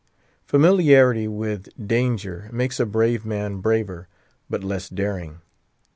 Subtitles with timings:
[0.47, 4.07] Familiarity with danger makes a brave man braver,
[4.49, 5.41] but less daring.